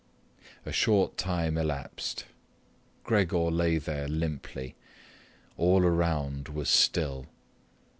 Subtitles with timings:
[0.65, 2.25] A short time elapsed.
[3.03, 4.73] Gregor lay there limply.
[5.57, 7.27] All around was still.